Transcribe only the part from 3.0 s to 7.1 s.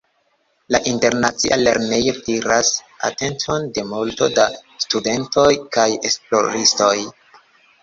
atenton de multo da studentoj kaj esploristoj.